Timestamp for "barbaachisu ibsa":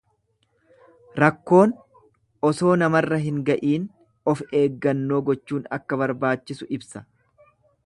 6.05-7.07